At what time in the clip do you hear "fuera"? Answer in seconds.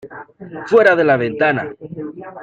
0.67-0.95